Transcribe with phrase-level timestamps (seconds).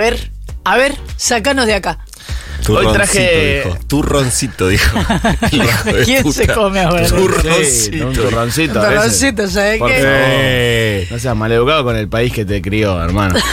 [0.00, 0.30] ver,
[0.64, 1.98] a ver, sacanos de acá.
[2.60, 3.78] Hoy Turroncito, traje- dijo.
[3.88, 4.98] Turroncito, dijo.
[5.50, 7.08] Hijo de ¿Quién se come ahora?
[7.08, 8.06] Sí, Turroncito.
[8.06, 8.80] un turroncito.
[8.80, 8.96] a veces.
[8.98, 9.94] Torroncito, ¿sabes Por qué?
[9.96, 10.08] favor.
[10.12, 11.08] Eh.
[11.10, 13.34] No seas maleducado con el país que te crió, hermano.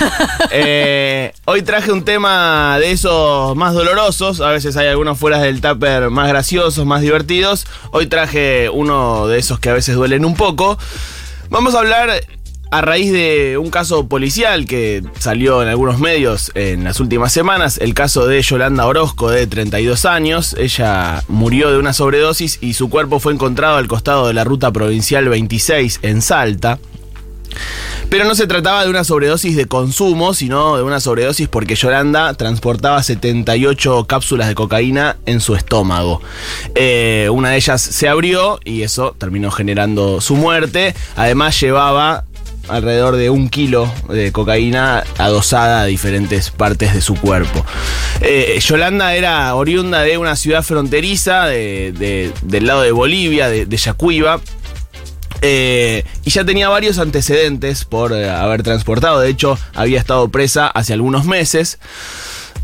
[0.52, 4.39] Eh, hoy traje un tema de esos más dolorosos.
[4.41, 7.66] A veces hay algunos fuera del tupper más graciosos, más divertidos.
[7.91, 10.77] Hoy traje uno de esos que a veces duelen un poco.
[11.50, 12.09] Vamos a hablar
[12.70, 17.78] a raíz de un caso policial que salió en algunos medios en las últimas semanas.
[17.78, 20.55] El caso de Yolanda Orozco, de 32 años.
[20.57, 24.71] Ella murió de una sobredosis y su cuerpo fue encontrado al costado de la ruta
[24.71, 26.79] provincial 26 en Salta.
[28.10, 32.33] Pero no se trataba de una sobredosis de consumo, sino de una sobredosis porque Yolanda
[32.36, 36.22] transportaba 78 cápsulas de cocaína en su estómago.
[36.75, 40.95] Eh, una de ellas se abrió y eso terminó generando su muerte.
[41.17, 42.23] Además llevaba
[42.69, 47.65] alrededor de un kilo de cocaína adosada a diferentes partes de su cuerpo.
[48.21, 53.65] Eh, Yolanda era oriunda de una ciudad fronteriza de- de- del lado de Bolivia, de,
[53.65, 54.39] de Yacuiba.
[55.41, 59.19] Eh, y ya tenía varios antecedentes por eh, haber transportado.
[59.19, 61.77] De hecho, había estado presa hace algunos meses.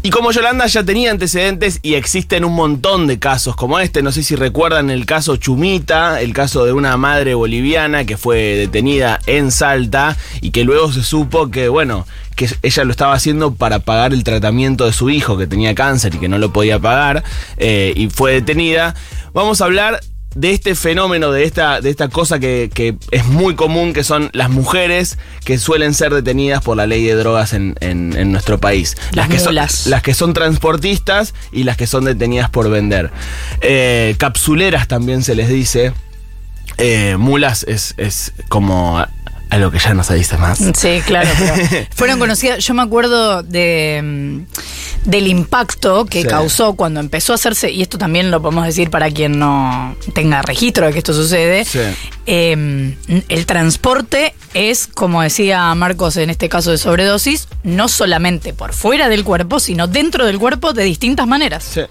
[0.05, 4.11] Y como Yolanda ya tenía antecedentes y existen un montón de casos como este, no
[4.11, 9.21] sé si recuerdan el caso Chumita, el caso de una madre boliviana que fue detenida
[9.27, 13.79] en Salta y que luego se supo que, bueno, que ella lo estaba haciendo para
[13.79, 17.23] pagar el tratamiento de su hijo que tenía cáncer y que no lo podía pagar
[17.55, 18.95] eh, y fue detenida.
[19.31, 20.01] Vamos a hablar
[20.35, 24.29] de este fenómeno, de esta, de esta cosa que, que es muy común, que son
[24.33, 28.59] las mujeres que suelen ser detenidas por la ley de drogas en, en- en nuestro
[28.59, 28.95] país.
[29.13, 29.55] Las que son,
[29.87, 33.11] las que son transportistas y las que son detenidas por vender.
[33.61, 35.93] Eh, capsuleras también se les dice.
[36.79, 39.05] Eh, mulas es, es como
[39.53, 40.59] algo que ya no se dice más.
[40.75, 41.29] Sí, claro.
[41.37, 41.53] pero
[41.95, 42.59] fueron conocidas.
[42.63, 46.27] Yo me acuerdo de, mm, del impacto que Sí.
[46.27, 50.41] causó cuando empezó a hacerse, y esto también lo podemos decir para quien no tenga
[50.41, 51.65] registro de que esto sucede.
[51.65, 51.79] Sí.
[52.25, 52.95] eh,
[53.29, 59.09] el transporte es, como decía Marcos en este caso de sobredosis, no solamente por fuera
[59.09, 61.63] del cuerpo, sino dentro del cuerpo de distintas maneras.
[61.63, 61.81] Sí.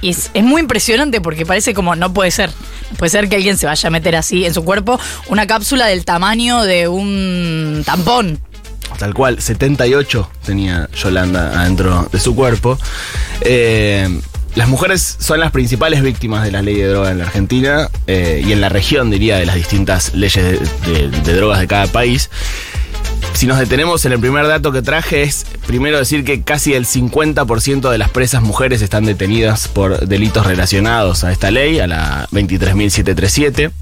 [0.00, 2.50] Y es, es muy impresionante porque parece como no puede ser.
[2.98, 4.98] Puede ser que alguien se vaya a meter así en su cuerpo
[5.28, 8.40] una cápsula del tamaño de un tampón.
[8.98, 12.78] Tal cual, 78 tenía Yolanda adentro de su cuerpo.
[13.42, 14.08] Eh,
[14.54, 18.42] las mujeres son las principales víctimas de la ley de droga en la Argentina eh,
[18.46, 22.30] y en la región, diría, de las distintas leyes de drogas de cada país.
[23.36, 26.86] Si nos detenemos en el primer dato que traje es primero decir que casi el
[26.86, 32.26] 50% de las presas mujeres están detenidas por delitos relacionados a esta ley, a la
[32.32, 33.72] 23.737.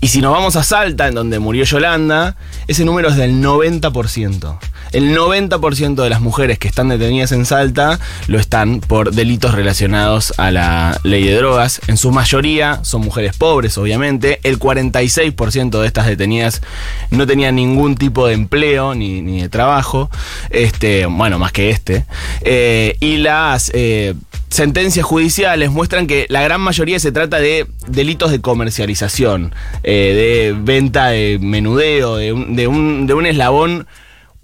[0.00, 4.58] Y si nos vamos a Salta, en donde murió Yolanda, ese número es del 90%.
[4.94, 10.32] El 90% de las mujeres que están detenidas en Salta lo están por delitos relacionados
[10.36, 11.80] a la ley de drogas.
[11.88, 14.38] En su mayoría son mujeres pobres, obviamente.
[14.44, 16.62] El 46% de estas detenidas
[17.10, 20.10] no tenían ningún tipo de empleo ni, de trabajo.
[20.50, 22.06] Este, bueno, más que este.
[22.42, 24.14] Eh, y las eh,
[24.48, 29.52] sentencias judiciales muestran que la gran mayoría se trata de delitos de comercialización,
[29.82, 33.88] eh, de venta de menudeo, de un, de un, de un eslabón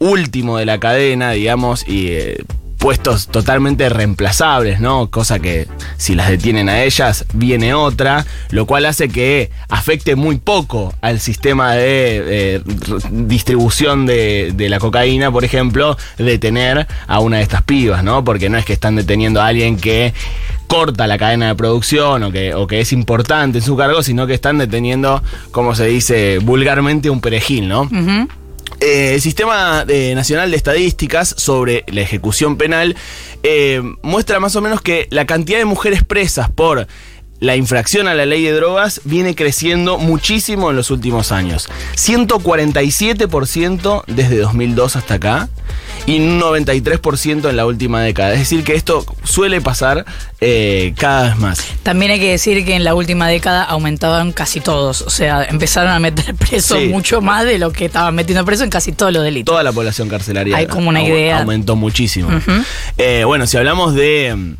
[0.00, 2.42] último de la cadena, digamos, y eh,
[2.80, 5.10] puestos totalmente reemplazables, ¿no?
[5.10, 5.68] Cosa que
[5.98, 11.20] si las detienen a ellas, viene otra, lo cual hace que afecte muy poco al
[11.20, 12.62] sistema de eh,
[13.10, 18.24] distribución de, la cocaína, por ejemplo, detener a una de estas pibas, ¿no?
[18.24, 20.14] Porque no es que están deteniendo a alguien que
[20.66, 24.26] corta la cadena de producción o que, o que es importante en su cargo, sino
[24.26, 27.90] que están deteniendo, como se dice vulgarmente, un perejil, ¿no?
[28.78, 32.96] Eh, el Sistema eh, Nacional de Estadísticas sobre la ejecución penal
[33.42, 36.86] eh, muestra más o menos que la cantidad de mujeres presas por
[37.40, 41.68] la infracción a la ley de drogas viene creciendo muchísimo en los últimos años.
[41.96, 45.48] 147% desde 2002 hasta acá
[46.06, 48.32] y un 93% en la última década.
[48.32, 50.04] Es decir, que esto suele pasar
[50.40, 51.64] eh, cada vez más.
[51.82, 55.02] También hay que decir que en la última década aumentaban casi todos.
[55.02, 56.86] O sea, empezaron a meter preso Sí.
[56.88, 59.52] mucho más de lo que estaban metiendo preso en casi todos los delitos.
[59.52, 61.40] Toda la población carcelaria Hay como una idea.
[61.40, 62.28] aumentó muchísimo.
[62.98, 64.54] Eh, bueno, si hablamos de mm,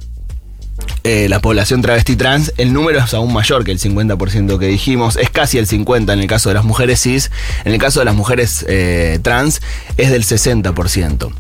[1.03, 5.17] eh, la población travesti trans, el número es aún mayor que el 50% que dijimos.
[5.17, 7.31] Es casi el 50% en el caso de las mujeres cis.
[7.65, 9.61] En el caso de las mujeres eh, trans
[9.97, 11.33] es del 60%.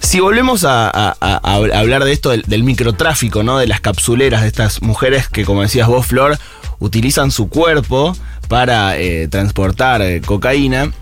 [0.00, 3.58] Si volvemos a, hablar de esto, del, microtráfico, ¿no?
[3.58, 6.38] De las capsuleras de estas mujeres que, como decías vos, Flor,
[6.78, 8.16] utilizan su cuerpo
[8.48, 10.92] para eh, transportar cocaína.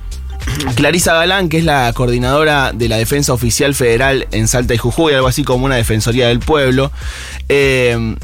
[0.76, 5.14] Clarisa Galán, que es la coordinadora de la Defensa Oficial Federal en Salta y Jujuy,
[5.14, 6.90] algo así como una Defensoría del Pueblo,
[7.48, 8.16] eh,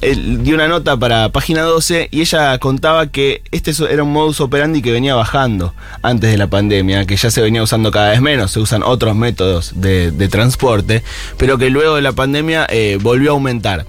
[0.00, 4.80] dio una nota para página 12 y ella contaba que este era un modus operandi
[4.82, 8.50] que venía bajando antes de la pandemia, que ya se venía usando cada vez menos,
[8.50, 11.02] se usan otros métodos de, de transporte,
[11.36, 13.84] pero que luego de la pandemia eh, volvió a aumentar.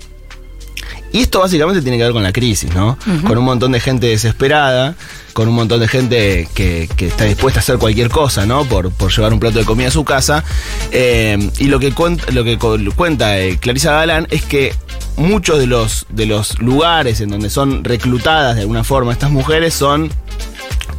[1.13, 2.98] Y esto básicamente tiene que ver con la crisis, ¿no?
[3.28, 4.96] Con un montón de gente desesperada,
[5.34, 8.66] con un montón de gente que, que está dispuesta a hacer cualquier cosa, ¿no?
[8.66, 10.44] Por, por llevar un plato de comida a su casa.
[10.92, 14.74] Eh, y lo que, cuenta, lo que cuenta eh, Clarisa Galán es que
[15.18, 19.74] muchos de los, de los lugares en donde son reclutadas de alguna forma estas mujeres
[19.74, 20.10] son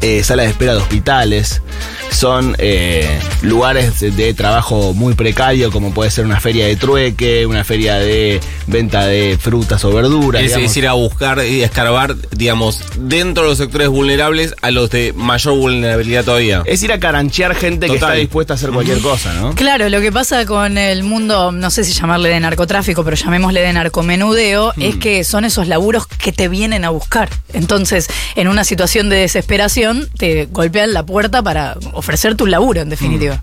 [0.02, 1.62] eh, salas de espera de hospitales,
[2.10, 7.46] son eh, lugares de, de trabajo muy precario, como puede ser una feria de trueque,
[7.46, 10.42] una feria de venta de frutas o verduras.
[10.42, 14.90] Es decir, a buscar y a escarbar, digamos, dentro de los sectores vulnerables a los
[14.90, 16.62] de mayor vulnerabilidad todavía.
[16.66, 19.54] Es ir a caranchear gente que está dispuesta a hacer cualquier cosa, ¿no?
[19.54, 23.60] Claro, lo que pasa con el mundo, no sé si llamarle de narcotráfico, pero llamémosle
[23.60, 27.28] de narcomenudeo, es que son esos laburos que te vienen a buscar.
[27.52, 32.88] Entonces, en una situación de desesperación, te golpean la puerta para ofrecerte un laburo, en
[32.88, 33.42] definitiva.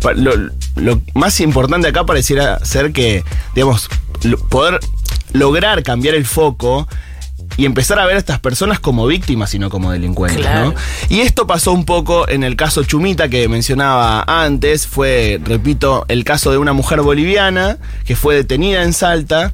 [0.00, 0.32] Pa- Lo,
[0.76, 3.22] lo más importante acá pareciera ser que,
[3.54, 3.88] digamos,
[4.48, 4.80] poder
[5.32, 6.88] lograr cambiar el foco
[7.56, 10.70] y empezar a ver a estas personas como víctimas y no como delincuentes, Claro.
[10.70, 10.74] ¿no?
[11.08, 16.24] Y esto pasó un poco en el caso Chumita que mencionaba antes, fue, repito, el
[16.24, 19.52] caso de una mujer boliviana que fue detenida en Salta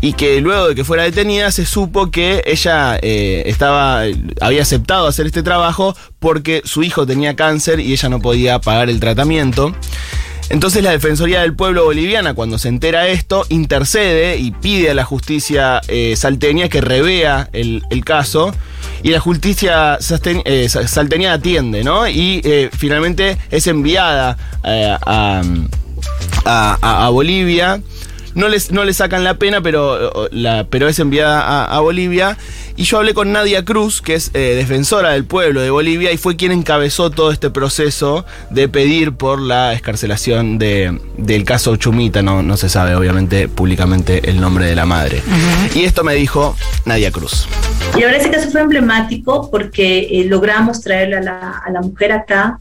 [0.00, 4.02] y que luego de que fuera detenida se supo que ella eh, estaba
[4.40, 8.90] había aceptado hacer este trabajo porque su hijo tenía cáncer y ella no podía pagar
[8.90, 9.74] el tratamiento.
[10.52, 15.04] Entonces la Defensoría del Pueblo Boliviana, cuando se entera esto, intercede y pide a la
[15.04, 18.54] justicia eh, salteña que revea el, caso.
[19.02, 19.98] Y la justicia
[20.44, 22.06] eh, sa- salteña atiende, ¿no?
[22.06, 25.40] Y eh, finalmente es enviada a-
[26.44, 27.80] a Bolivia.
[28.34, 32.36] No les, no le sacan la pena, pero, la, pero es enviada a, a Bolivia.
[32.76, 36.16] Y yo hablé con Nadia Cruz, que es eh, defensora del pueblo de Bolivia, y
[36.16, 42.22] fue quien encabezó todo este proceso de pedir por la escarcelación de, del caso Chumita.
[42.22, 45.22] No, no se sabe, obviamente, públicamente el nombre de la madre.
[45.74, 46.56] Y esto me dijo
[46.86, 47.46] Nadia Cruz.
[47.98, 52.12] Y ahora ese caso fue emblemático porque eh, logramos traerle a la, a la mujer
[52.12, 52.58] acá.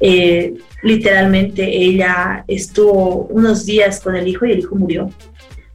[0.00, 5.10] Eh, literalmente ella estuvo unos días con el hijo y el hijo murió.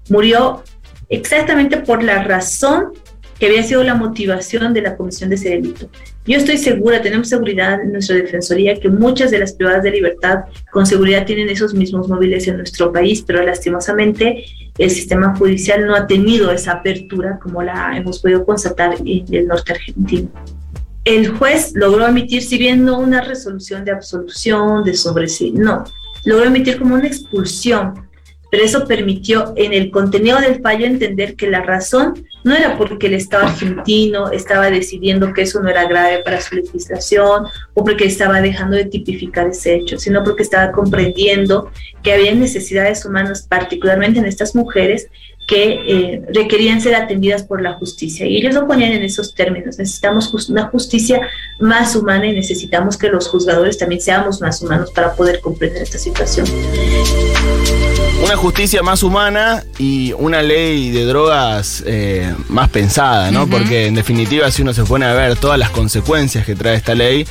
[0.09, 0.63] Murió
[1.09, 2.93] exactamente por la razón
[3.39, 5.89] que había sido la motivación de la comisión de ese delito.
[6.25, 10.45] Yo estoy segura, tenemos seguridad en nuestra defensoría que muchas de las privadas de libertad
[10.71, 14.45] con seguridad tienen esos mismos móviles en nuestro país, pero lastimosamente
[14.77, 19.47] el sistema judicial no ha tenido esa apertura como la hemos podido constatar en el
[19.47, 20.29] norte argentino.
[21.05, 25.83] El juez logró emitir, si bien no una resolución de absolución, de sobreseimiento, no,
[26.25, 28.07] logró emitir como una expulsión,
[28.49, 33.07] pero eso permitió en el contenido del fallo entender que la razón no era porque
[33.07, 38.05] el Estado argentino estaba decidiendo que eso no era grave para su legislación o porque
[38.05, 41.69] estaba dejando de tipificar ese hecho, sino porque estaba comprendiendo
[42.01, 45.09] que había necesidades humanas, particularmente en estas mujeres,
[45.47, 48.25] que eh, requerían ser atendidas por la justicia.
[48.25, 49.77] Y ellos lo ponían en esos términos.
[49.77, 51.21] Necesitamos just- una justicia
[51.59, 55.99] más humana y necesitamos que los juzgadores también seamos más humanos para poder comprender esta
[55.99, 56.47] situación.
[58.23, 63.47] Una justicia más humana y una ley de drogas eh, más pensada, ¿no?
[63.47, 66.95] Porque en definitiva, si uno se pone a ver todas las consecuencias que trae esta
[66.95, 67.27] ley,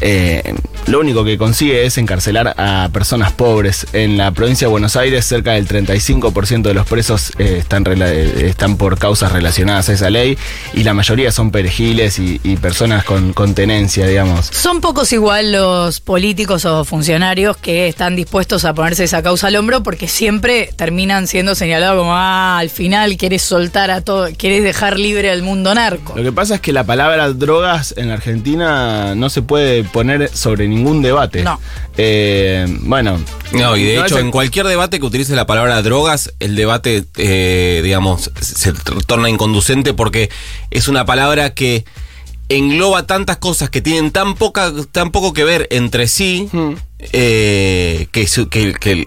[0.00, 0.54] eh,
[0.86, 3.86] lo único que consigue es encarcelar a personas pobres.
[3.92, 8.46] En la provincia de Buenos Aires, cerca del 35% de los presos eh, están, eh,
[8.48, 10.38] están por causas relacionadas a esa ley
[10.74, 14.46] y la mayoría son perejiles y, y personas con, con tenencia, digamos.
[14.46, 19.56] Son pocos igual los políticos o funcionarios que están dispuestos a ponerse esa causa al
[19.56, 24.62] hombro porque siempre terminan siendo señalados como, ah, al final quieres soltar a todo, quieres
[24.62, 26.14] dejar libre al mundo narco.
[26.16, 30.30] Lo que pasa es que la palabra drogas en la Argentina no se puede poner
[30.34, 31.42] sobre ningún debate.
[31.42, 31.60] No.
[31.96, 33.18] Eh, bueno.
[33.52, 37.04] No, y de no hecho, en cualquier debate que utilice la palabra drogas, el debate,
[37.16, 38.72] eh, digamos, se
[39.06, 40.30] torna inconducente porque
[40.70, 41.84] es una palabra que
[42.48, 46.74] engloba tantas cosas que tienen tan poca tan poco que ver entre sí Hmm.
[46.98, 49.04] Eh, que, que- que-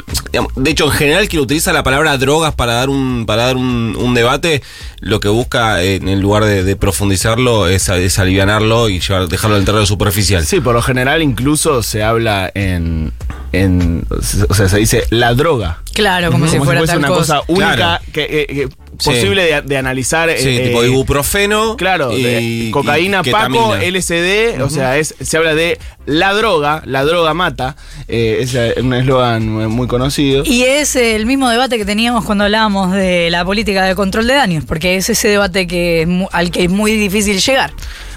[0.55, 4.13] de hecho en general quien utiliza la palabra drogas para dar un para dar un,
[4.13, 4.61] debate
[4.99, 9.85] lo que busca en lugar de, profundizarlo es, es alivianarlo y dejarlo en el terreno
[9.85, 10.45] superficial.
[10.45, 13.11] Sí, por lo general incluso se habla en,
[13.51, 14.05] en,
[14.49, 15.81] o sea, se dice la droga.
[15.93, 18.03] Claro, como si Como si fuera fuese tal una cosa, única Claro.
[18.13, 19.11] que, eh, que Sí.
[19.11, 20.29] posible de, de analizar.
[20.37, 21.77] Sí, eh, tipo eh, ibuprofeno.
[21.77, 23.75] Claro, y- de y cocaína, Paco.
[23.75, 27.75] LSD, o sea, es, se habla de la droga, la droga mata,
[28.07, 30.43] eh, es un eslogan muy conocido.
[30.45, 34.33] Y es el mismo debate que teníamos cuando hablábamos de la política de control de
[34.33, 37.71] daños, porque es ese debate que al que es muy difícil llegar.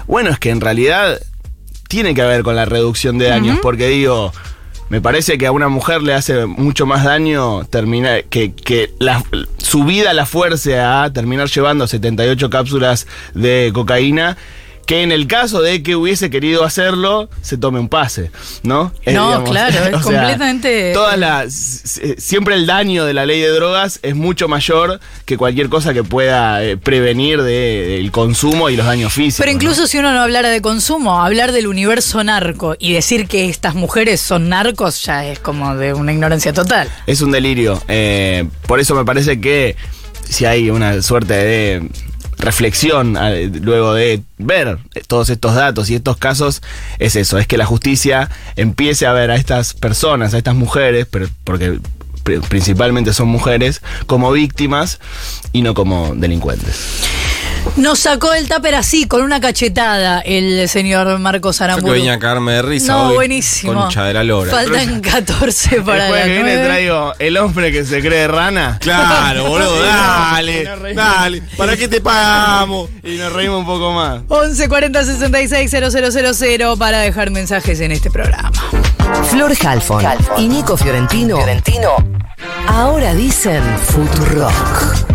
[0.07, 1.19] Bueno, es que en realidad
[1.87, 4.33] tiene que ver con la reducción de daños, porque digo,
[4.93, 9.23] me parece que a una mujer le hace mucho más daño terminar que, que la-
[9.57, 14.37] su vida la fuerce a terminar llevando 78 cápsulas de cocaína.
[14.85, 18.31] Que en el caso de que hubiese querido hacerlo, se tome un pase,
[18.63, 18.91] ¿no?
[19.05, 21.53] No, claro, es o sea, completamente- Todas las,
[22.17, 26.03] siempre el daño de la ley de drogas es mucho mayor que cualquier cosa que
[26.03, 29.37] pueda eh, prevenir de- del consumo y los daños físicos.
[29.45, 29.55] Pero ¿no?
[29.55, 33.75] incluso si uno no hablara de consumo, hablar del universo narco y decir que estas
[33.75, 36.89] mujeres son narcos ya es como de una ignorancia total.
[37.07, 37.81] Es un delirio.
[37.87, 39.75] eh, por eso me parece que
[40.29, 41.89] si hay una suerte de
[42.43, 46.61] reflexión eh, luego de ver todos estos datos y estos casos,
[46.99, 51.07] es eso, es que la justicia empiece a ver a estas personas, a estas mujeres,
[51.43, 51.79] porque
[52.23, 54.99] pri- principalmente son mujeres, como víctimas
[55.51, 56.75] y no como delincuentes.
[57.75, 61.93] Nos sacó el tupper así, con una cachetada, el señor Marcos Yo que Aramburu.
[61.93, 62.93] venía a caerme de risa.
[62.93, 63.15] No, hoy.
[63.15, 63.73] buenísimo.
[63.73, 64.51] Concha de la lora.
[64.51, 66.65] Faltan 14 para Después las que viene 9.
[66.65, 68.77] traigo el hombre que se cree rana.
[68.79, 71.41] Claro, boludo, dale, dale.
[71.57, 72.89] ¿Para qué te pagamos?
[73.03, 74.21] Y nos reímos un poco más.
[74.27, 78.51] 11 40 66 000 para dejar mensajes en este programa.
[79.29, 80.05] Flor Halfon
[80.37, 81.37] y Nico Fiorentino.
[82.67, 85.12] Ahora dicen Futurock.